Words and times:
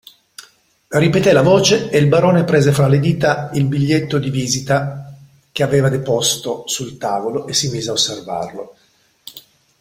Ripeté 0.87 1.31
la 1.31 1.43
voce 1.43 1.91
e 1.91 1.99
il 1.99 2.07
barone 2.07 2.43
prese 2.43 2.71
fra 2.71 2.87
le 2.87 2.97
dita 2.99 3.51
il 3.53 3.65
biglietto 3.67 4.17
di 4.17 4.31
visita 4.31 5.13
che 5.51 5.61
aveva 5.61 5.89
deposto 5.89 6.63
sul 6.67 6.97
tavolo 6.97 7.45
e 7.45 7.53
si 7.53 7.69
mise 7.69 7.91
a 7.91 7.93
osservarlo. 7.93 8.75